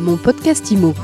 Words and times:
Mon 0.00 0.16
podcast 0.16 0.70
IMO. 0.70 0.94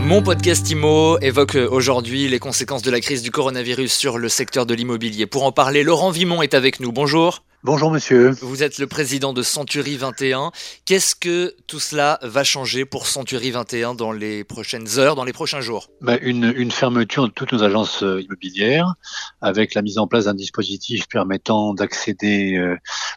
Mon 0.00 0.22
podcast 0.22 0.68
IMO 0.68 1.20
évoque 1.20 1.54
aujourd'hui 1.54 2.26
les 2.26 2.40
conséquences 2.40 2.82
de 2.82 2.90
la 2.90 2.98
crise 2.98 3.22
du 3.22 3.30
coronavirus 3.30 3.92
sur 3.92 4.18
le 4.18 4.28
secteur 4.28 4.66
de 4.66 4.74
l'immobilier. 4.74 5.26
Pour 5.26 5.44
en 5.44 5.52
parler, 5.52 5.84
Laurent 5.84 6.10
Vimon 6.10 6.42
est 6.42 6.54
avec 6.54 6.80
nous. 6.80 6.90
Bonjour. 6.90 7.44
Bonjour 7.64 7.90
monsieur. 7.90 8.32
Vous 8.42 8.62
êtes 8.62 8.78
le 8.78 8.86
président 8.86 9.32
de 9.32 9.40
Century 9.40 9.96
21. 9.96 10.52
Qu'est-ce 10.84 11.14
que 11.14 11.54
tout 11.66 11.80
cela 11.80 12.18
va 12.20 12.44
changer 12.44 12.84
pour 12.84 13.06
Century 13.06 13.52
21 13.52 13.94
dans 13.94 14.12
les 14.12 14.44
prochaines 14.44 14.98
heures, 14.98 15.14
dans 15.14 15.24
les 15.24 15.32
prochains 15.32 15.62
jours? 15.62 15.88
Bah, 16.02 16.18
une, 16.20 16.52
une, 16.54 16.70
fermeture 16.70 17.26
de 17.26 17.32
toutes 17.32 17.54
nos 17.54 17.62
agences 17.62 18.02
euh, 18.02 18.20
immobilières 18.20 18.96
avec 19.40 19.72
la 19.72 19.80
mise 19.80 19.96
en 19.96 20.06
place 20.06 20.26
d'un 20.26 20.34
dispositif 20.34 21.08
permettant 21.08 21.72
d'accéder 21.72 22.56
euh, 22.58 22.76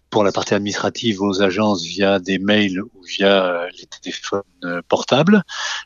pour 0.09 0.23
la 0.23 0.31
partie 0.31 0.53
administrative 0.53 1.21
aux 1.21 1.41
agences 1.41 1.83
via 1.83 2.19
des 2.19 2.39
mails 2.39 2.81
ou 2.81 3.04
via 3.07 3.45
euh, 3.45 3.68
les 3.77 3.86
téléphones 3.86 4.41
portables, 4.87 5.43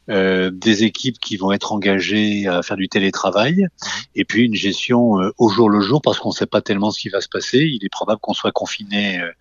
euh, 0.10 0.50
des 0.52 0.84
équipes 0.84 1.20
qui 1.20 1.38
vont 1.38 1.52
être 1.52 1.74
engagées 1.74 2.48
à 2.48 2.64
faire 2.64 2.78
du 2.78 2.88
télétravail 2.88 3.64
mmh. 3.64 3.88
et 4.16 4.26
puis 4.26 4.46
une 4.46 4.56
gestion 4.56 5.14
au 5.38 5.50
jour 5.50 5.70
le 5.70 5.82
jour 5.82 6.02
parce 6.02 6.20
qu'on 6.20 6.30
ne 6.30 6.34
sait 6.34 6.46
pas 6.46 6.62
tellement 6.62 6.92
ce 6.92 7.00
qui 7.00 7.10
va 7.10 7.22
se 7.22 7.28
passer. 7.28 7.60
Il 7.60 7.84
est 7.84 7.90
probable 7.90 8.22
qu'on 8.22 8.34
soit 8.34 8.52
confiné 8.52 9.20
euh, 9.20 9.32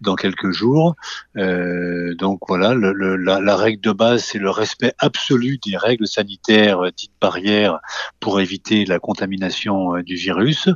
dans 0.00 0.14
quelques 0.14 0.50
jours. 0.50 0.94
Euh, 1.36 2.14
donc 2.14 2.40
voilà, 2.48 2.74
le, 2.74 2.92
la, 3.16 3.40
la, 3.40 3.56
règle 3.56 3.80
de 3.80 3.92
base, 3.92 4.24
c'est 4.24 4.38
le 4.38 4.50
respect 4.50 4.92
absolu 4.98 5.58
des 5.64 5.76
règles 5.76 6.06
sanitaires 6.06 6.84
euh, 6.84 6.90
dites 6.96 7.12
barrières 7.20 7.80
pour 8.20 8.40
éviter 8.40 8.84
la 8.84 8.98
contamination 8.98 9.98
du 9.98 10.14
virus. 10.14 10.68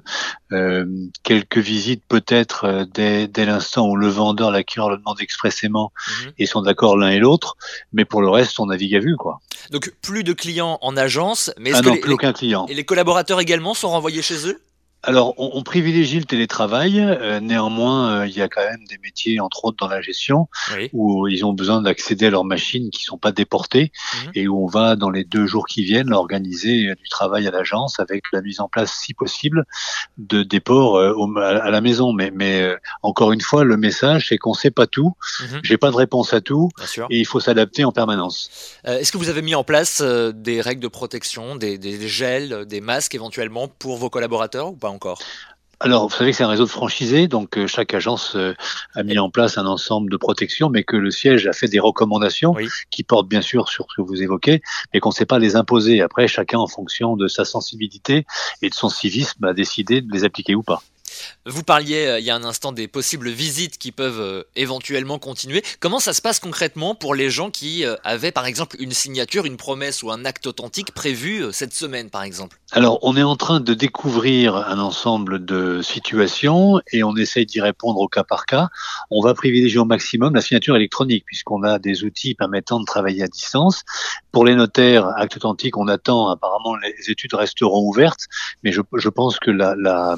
Euh, 0.52 0.86
quelques 1.22 1.58
visites 1.58 2.04
peut-être 2.08 2.86
dès, 2.92 3.28
dès 3.28 3.44
l'instant 3.52 3.88
où 3.88 3.96
le 3.96 4.08
vendeur, 4.08 4.50
l'acquéreur 4.50 4.90
le 4.90 4.98
demande 4.98 5.20
expressément 5.20 5.92
mhm. 6.24 6.32
et 6.38 6.46
sont 6.46 6.62
d'accord 6.62 6.96
l'un 6.96 7.10
et 7.10 7.18
l'autre, 7.18 7.56
mais 7.92 8.04
pour 8.04 8.20
le 8.20 8.28
reste, 8.28 8.58
on 8.60 8.66
navigue 8.66 8.94
à 8.94 9.00
vue 9.00 9.16
quoi. 9.16 9.40
Donc 9.70 9.92
plus 10.02 10.24
de 10.24 10.32
clients 10.32 10.78
en 10.82 10.96
agence, 10.96 11.52
mais 11.58 11.70
est-ce 11.70 11.78
ah 11.78 11.94
que 11.94 12.00
plus 12.00 12.12
aucun 12.12 12.32
client. 12.32 12.66
Et 12.68 12.74
les 12.74 12.84
collaborateurs 12.84 13.40
également 13.40 13.74
sont 13.74 13.90
renvoyés 13.90 14.22
chez 14.22 14.46
eux? 14.48 14.60
Alors, 15.04 15.34
on, 15.36 15.50
on, 15.54 15.62
privilégie 15.62 16.20
le 16.20 16.24
télétravail. 16.24 17.00
Euh, 17.00 17.40
néanmoins, 17.40 18.20
euh, 18.20 18.26
il 18.26 18.36
y 18.36 18.40
a 18.40 18.48
quand 18.48 18.62
même 18.62 18.84
des 18.88 18.98
métiers, 18.98 19.40
entre 19.40 19.64
autres 19.64 19.78
dans 19.80 19.88
la 19.88 20.00
gestion, 20.00 20.48
où 20.92 21.26
ils 21.26 21.44
ont 21.44 21.52
besoin 21.52 21.82
d'accéder 21.82 22.26
à 22.26 22.30
leurs 22.30 22.44
machines 22.44 22.90
qui 22.90 23.02
sont 23.02 23.18
pas 23.18 23.32
déportées 23.32 23.90
mhm. 24.14 24.30
et 24.36 24.46
où 24.46 24.62
on 24.62 24.68
va, 24.68 24.94
dans 24.94 25.10
les 25.10 25.24
deux 25.24 25.46
jours 25.46 25.66
qui 25.66 25.82
viennent, 25.82 26.12
organiser 26.12 26.88
euh, 26.88 26.94
du 26.94 27.08
travail 27.08 27.48
à 27.48 27.50
l'agence 27.50 27.98
avec 27.98 28.24
la 28.32 28.42
mise 28.42 28.60
en 28.60 28.68
place, 28.68 28.92
si 28.92 29.12
possible, 29.12 29.64
de 30.18 30.44
déport 30.44 31.00
à 31.00 31.70
la 31.70 31.80
maison. 31.80 32.12
Mais, 32.12 32.30
mais 32.32 32.76
encore 33.02 33.32
une 33.32 33.40
fois, 33.40 33.64
le 33.64 33.76
message, 33.76 34.28
c'est 34.28 34.38
qu'on 34.38 34.54
sait 34.54 34.70
pas 34.70 34.86
tout. 34.86 35.14
Mhm. 35.40 35.60
J'ai 35.64 35.78
pas 35.78 35.90
de 35.90 35.96
réponse 35.96 36.32
à 36.32 36.40
tout 36.40 36.68
et 37.10 37.18
il 37.18 37.26
faut 37.26 37.40
s'adapter 37.40 37.84
en 37.84 37.90
permanence. 37.90 38.78
Est-ce 38.84 39.10
que 39.10 39.18
vous 39.18 39.28
avez 39.28 39.42
mis 39.42 39.54
en 39.54 39.64
place 39.64 40.00
des 40.00 40.60
règles 40.60 40.82
de 40.82 40.88
protection, 40.88 41.56
des, 41.56 41.78
des 41.78 42.06
gels, 42.06 42.66
des 42.66 42.80
masques 42.80 43.14
éventuellement 43.14 43.66
pour 43.66 43.96
vos 43.96 44.10
collaborateurs 44.10 44.68
ou 44.68 44.76
pas 44.76 44.91
encore 44.92 45.18
alors, 45.84 46.06
vous 46.06 46.14
savez 46.14 46.30
que 46.30 46.36
c'est 46.36 46.44
un 46.44 46.48
réseau 46.48 46.64
de 46.64 46.70
franchisés, 46.70 47.26
donc 47.26 47.58
euh, 47.58 47.66
chaque 47.66 47.92
agence 47.92 48.36
euh, 48.36 48.54
a 48.94 49.02
mis 49.02 49.18
en 49.18 49.30
place 49.30 49.58
un 49.58 49.66
ensemble 49.66 50.12
de 50.12 50.16
protections, 50.16 50.70
mais 50.70 50.84
que 50.84 50.94
le 50.94 51.10
siège 51.10 51.48
a 51.48 51.52
fait 51.52 51.66
des 51.66 51.80
recommandations 51.80 52.54
qui 52.92 53.02
portent 53.02 53.26
bien 53.26 53.42
sûr 53.42 53.68
sur 53.68 53.86
ce 53.90 53.96
que 53.96 54.02
vous 54.02 54.22
évoquez, 54.22 54.62
mais 54.94 55.00
qu'on 55.00 55.08
ne 55.08 55.14
sait 55.14 55.26
pas 55.26 55.40
les 55.40 55.56
imposer. 55.56 56.00
Après, 56.00 56.28
chacun, 56.28 56.58
en 56.58 56.68
fonction 56.68 57.16
de 57.16 57.26
sa 57.26 57.44
sensibilité 57.44 58.26
et 58.62 58.70
de 58.70 58.74
son 58.74 58.88
civisme, 58.88 59.44
a 59.44 59.54
décidé 59.54 60.02
de 60.02 60.12
les 60.12 60.22
appliquer 60.22 60.54
ou 60.54 60.62
pas. 60.62 60.84
Vous 61.46 61.62
parliez 61.62 62.06
euh, 62.06 62.18
il 62.18 62.24
y 62.24 62.30
a 62.30 62.36
un 62.36 62.44
instant 62.44 62.72
des 62.72 62.88
possibles 62.88 63.28
visites 63.28 63.78
qui 63.78 63.92
peuvent 63.92 64.20
euh, 64.20 64.42
éventuellement 64.56 65.18
continuer. 65.18 65.62
Comment 65.80 66.00
ça 66.00 66.12
se 66.12 66.22
passe 66.22 66.38
concrètement 66.38 66.94
pour 66.94 67.14
les 67.14 67.30
gens 67.30 67.50
qui 67.50 67.84
euh, 67.84 67.96
avaient 68.04 68.32
par 68.32 68.46
exemple 68.46 68.76
une 68.78 68.92
signature, 68.92 69.44
une 69.44 69.56
promesse 69.56 70.02
ou 70.02 70.10
un 70.10 70.24
acte 70.24 70.46
authentique 70.46 70.92
prévu 70.92 71.44
cette 71.52 71.74
semaine 71.74 72.10
par 72.10 72.22
exemple? 72.22 72.58
Alors 72.70 72.98
on 73.02 73.16
est 73.16 73.22
en 73.22 73.36
train 73.36 73.60
de 73.60 73.74
découvrir 73.74 74.56
un 74.56 74.78
ensemble 74.78 75.44
de 75.44 75.82
situations 75.82 76.80
et 76.92 77.02
on 77.02 77.16
essaye 77.16 77.46
d'y 77.46 77.60
répondre 77.60 78.00
au 78.00 78.08
cas 78.08 78.24
par 78.24 78.46
cas. 78.46 78.68
On 79.10 79.20
va 79.20 79.34
privilégier 79.34 79.78
au 79.78 79.84
maximum 79.84 80.34
la 80.34 80.40
signature 80.40 80.76
électronique 80.76 81.24
puisqu'on 81.26 81.62
a 81.62 81.78
des 81.78 82.04
outils 82.04 82.34
permettant 82.34 82.80
de 82.80 82.84
travailler 82.84 83.22
à 83.24 83.28
distance. 83.28 83.82
Pour 84.30 84.44
les 84.44 84.54
notaires, 84.54 85.08
acte 85.16 85.36
authentique, 85.36 85.76
on 85.76 85.88
attend 85.88 86.30
apparemment 86.30 86.76
les 86.76 87.10
études 87.10 87.34
resteront 87.34 87.86
ouvertes, 87.86 88.26
mais 88.62 88.72
je, 88.72 89.08
pense 89.08 89.38
que 89.38 89.50
la, 89.50 90.16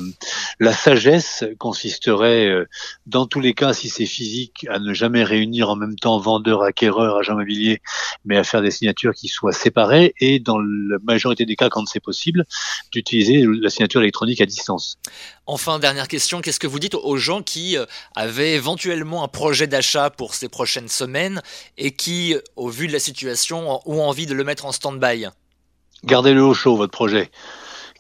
la 0.61 0.73
sagesse 0.73 1.45
consisterait, 1.59 2.47
euh, 2.47 2.69
dans 3.07 3.27
tous 3.27 3.41
les 3.41 3.55
cas, 3.55 3.73
si 3.73 3.89
c'est 3.89 4.07
physique, 4.07 4.67
à 4.69 4.79
ne 4.79 4.95
jamais 4.95 5.25
réunir 5.25 5.71
en 5.71 5.77
même 5.77 5.97
temps 5.97 6.19
vendeur, 6.19 6.63
acquéreur, 6.63 7.17
agent 7.17 7.33
immobilier, 7.33 7.81
mais 8.25 8.37
à 8.37 8.45
faire 8.45 8.63
des 8.63 8.71
signatures 8.71 9.15
qui 9.15 9.29
soient 9.29 9.53
séparées, 9.53 10.15
et 10.21 10.39
dans 10.39 10.59
la 10.59 10.99
majorité 11.03 11.45
des 11.45 11.57
cas, 11.57 11.69
quand 11.69 11.87
c'est 11.87 12.01
possible, 12.01 12.45
d'utiliser 12.93 13.45
la 13.47 13.71
signature 13.71 14.01
électronique 14.01 14.41
à 14.41 14.47
distance. 14.47 14.99
Enfin, 15.47 15.79
dernière 15.79 16.09
question, 16.09 16.41
qu'est-ce 16.41 16.61
que 16.61 16.67
vous 16.67 16.79
dites 16.79 16.95
aux 16.95 17.17
gens 17.17 17.43
qui 17.43 17.77
euh, 17.77 17.85
avaient 18.15 18.55
éventuellement 18.55 19.25
un 19.25 19.29
projet 19.29 19.67
d'achat 19.67 20.11
pour 20.11 20.35
ces 20.35 20.49
prochaines 20.49 20.89
semaines 20.89 21.43
et 21.77 21.93
qui, 21.93 22.37
au 22.57 22.69
vu 22.69 22.87
de 22.87 22.93
la 22.93 22.99
situation, 22.99 23.81
ont 23.87 24.03
envie 24.03 24.27
de 24.27 24.35
le 24.35 24.45
mettre 24.45 24.67
en 24.67 24.73
stand-by? 24.73 25.27
Gardez-le 26.05 26.43
au 26.43 26.55
chaud, 26.55 26.77
votre 26.77 26.93
projet 26.93 27.31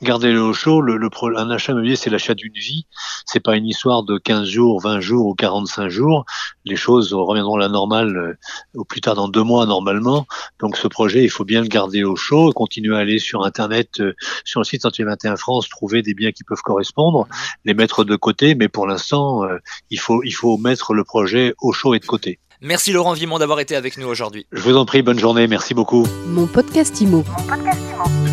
gardez-le 0.04 0.40
au 0.40 0.52
chaud. 0.52 0.80
Le, 0.80 0.96
le, 0.96 1.08
un 1.36 1.50
achat 1.50 1.72
immobilier, 1.72 1.96
c'est 1.96 2.10
l'achat 2.10 2.34
d'une 2.34 2.52
vie. 2.52 2.86
C'est 3.26 3.40
pas 3.40 3.56
une 3.56 3.66
histoire 3.66 4.04
de 4.04 4.18
15 4.18 4.46
jours, 4.46 4.80
20 4.80 5.00
jours 5.00 5.26
ou 5.26 5.34
45 5.34 5.88
jours. 5.88 6.24
Les 6.64 6.76
choses 6.76 7.12
reviendront 7.12 7.56
à 7.56 7.60
la 7.60 7.68
normale 7.68 8.16
euh, 8.16 8.38
au 8.74 8.84
plus 8.84 9.00
tard 9.00 9.16
dans 9.16 9.28
deux 9.28 9.42
mois 9.42 9.66
normalement. 9.66 10.26
Donc 10.60 10.76
ce 10.76 10.86
projet, 10.86 11.24
il 11.24 11.30
faut 11.30 11.44
bien 11.44 11.62
le 11.62 11.68
garder 11.68 12.04
au 12.04 12.14
chaud, 12.14 12.52
continuer 12.52 12.96
à 12.96 13.00
aller 13.00 13.18
sur 13.18 13.44
Internet, 13.44 14.00
euh, 14.00 14.14
sur 14.44 14.60
le 14.60 14.64
site 14.64 14.84
21 14.84 15.36
France, 15.36 15.68
trouver 15.68 16.02
des 16.02 16.14
biens 16.14 16.30
qui 16.30 16.44
peuvent 16.44 16.62
correspondre, 16.62 17.26
les 17.64 17.74
mettre 17.74 18.04
de 18.04 18.14
côté. 18.14 18.54
Mais 18.54 18.68
pour 18.68 18.86
l'instant, 18.86 19.44
euh, 19.44 19.58
il 19.90 19.98
faut 19.98 20.22
il 20.22 20.32
faut 20.32 20.56
mettre 20.58 20.94
le 20.94 21.02
projet 21.02 21.54
au 21.60 21.72
chaud 21.72 21.94
et 21.94 21.98
de 21.98 22.06
côté. 22.06 22.38
Merci 22.60 22.92
Laurent 22.92 23.12
Vimon 23.12 23.38
d'avoir 23.38 23.60
été 23.60 23.76
avec 23.76 23.98
nous 23.98 24.06
aujourd'hui. 24.06 24.46
Je 24.52 24.62
vous 24.62 24.76
en 24.76 24.86
prie, 24.86 25.02
bonne 25.02 25.18
journée, 25.18 25.46
merci 25.46 25.74
beaucoup. 25.74 26.06
Mon 26.26 26.46
podcast 26.46 26.98
Imo. 27.00 27.24
Mon 27.26 27.44
podcast 27.46 27.80
Imo. 27.92 28.23